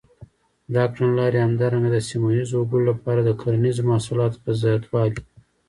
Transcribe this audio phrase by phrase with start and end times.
[0.75, 5.19] دا کړنلارې همدارنګه د سیمه ییزو وګړو لپاره د کرنیزو محصولاتو په زباتوالي.